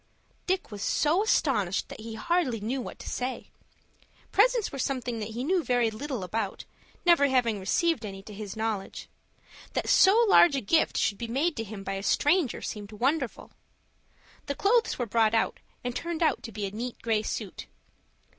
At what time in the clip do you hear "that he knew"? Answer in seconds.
5.19-5.63